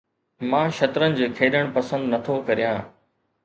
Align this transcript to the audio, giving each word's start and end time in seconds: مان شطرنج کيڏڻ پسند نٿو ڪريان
مان 0.51 0.67
شطرنج 0.77 1.19
کيڏڻ 1.37 1.65
پسند 1.77 2.03
نٿو 2.13 2.35
ڪريان 2.47 2.77